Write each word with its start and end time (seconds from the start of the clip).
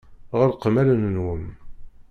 Ɣelqem 0.39 0.75
allen-nwen. 0.81 1.45